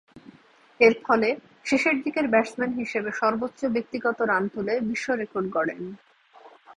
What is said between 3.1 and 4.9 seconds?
সর্বোচ্চ ব্যক্তিগত রান তুলে